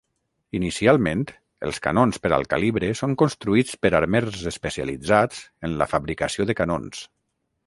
[0.59, 1.19] Inicialment,
[1.67, 7.07] els canons per al calibre són construïts per armers especialitzats en la fabricació de canons.